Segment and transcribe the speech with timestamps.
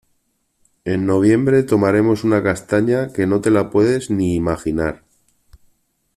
[0.83, 5.03] En noviembre tomaremos una castaña que no te la puedes ni imaginar.